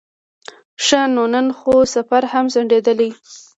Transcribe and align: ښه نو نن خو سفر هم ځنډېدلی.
ښه 0.85 1.01
نو 1.13 1.23
نن 1.33 1.47
خو 1.57 1.73
سفر 1.95 2.23
هم 2.31 2.45
ځنډېدلی. 2.53 3.09